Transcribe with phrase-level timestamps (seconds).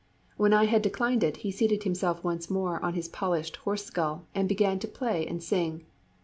[0.35, 4.25] When I had declined it, he seated himself once more on his polished horse skull
[4.33, 5.85] and began to play and sing.